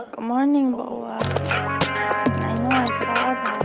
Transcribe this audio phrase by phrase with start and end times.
[0.00, 1.18] Good morning, Boa.
[1.20, 1.26] I
[2.56, 3.64] know I saw that.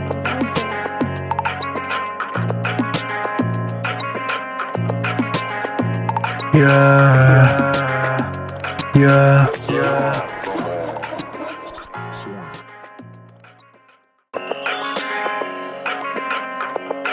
[6.54, 7.56] Yeah.
[8.96, 9.48] Yeah.
[9.70, 10.12] Yeah.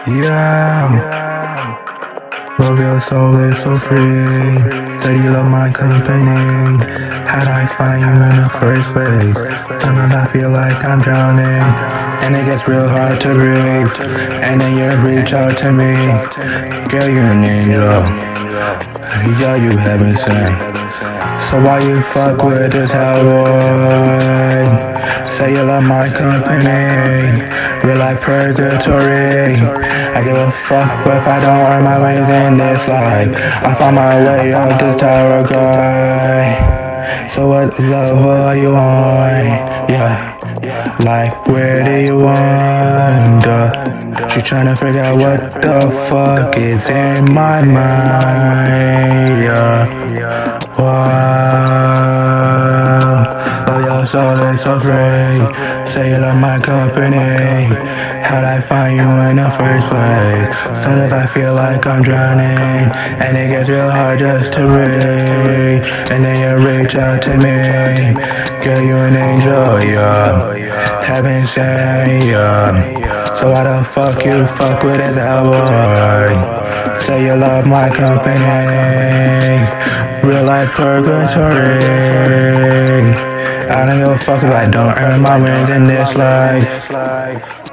[0.08, 0.82] Yeah.
[2.58, 5.00] Love your soul is so free.
[5.00, 7.11] Said you love my company.
[7.78, 9.36] Find you in the first place?
[9.82, 11.46] Sometimes I feel like I'm drowning.
[12.22, 13.88] And it gets real hard to breathe.
[14.44, 15.94] And then you reach out to me.
[16.90, 18.32] Girl, you're an angel.
[19.40, 20.82] Yeah, you heaven sent.
[21.50, 23.42] So why you fuck with this tabloid?
[25.38, 27.42] Say you love my company,
[27.84, 29.56] real life purgatory.
[30.14, 33.34] I give a fuck if I don't earn my ways in this life.
[33.64, 36.61] I found my way out this tower guy.
[37.34, 39.46] So what level are you on?
[39.88, 40.36] Yeah,
[41.04, 43.70] like where do you wander?
[44.30, 49.42] She tryna figure out what the fuck is in my mind.
[49.42, 49.84] Yeah,
[50.78, 52.02] wow
[53.92, 55.92] oh, so they so free.
[55.92, 58.11] Say you love my company.
[58.22, 60.48] How'd I find you in the first place?
[60.84, 65.82] Sometimes I feel like I'm drowning, and it gets real hard just to breathe.
[66.10, 68.14] And then you reach out to me,
[68.62, 71.04] girl, you an angel, yeah.
[71.04, 73.40] Heaven sent, yeah.
[73.40, 76.38] So why the fuck you fuck with this boy?
[77.00, 78.38] Say you love my company,
[80.22, 81.82] real life purgatory.
[83.68, 87.71] I don't give a fuck if I don't earn my wins in this life.